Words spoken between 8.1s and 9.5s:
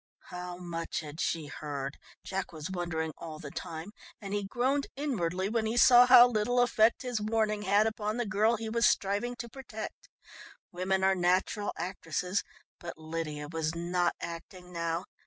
the girl he was striving to